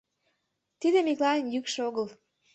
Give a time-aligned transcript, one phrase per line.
[0.79, 2.07] Тиде Миклайын йӱкшӧ огыл.